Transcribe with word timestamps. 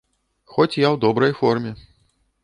Хоць 0.53 0.79
я 0.79 0.85
ў 0.93 1.01
добрай 1.03 1.35
форме. 1.41 1.71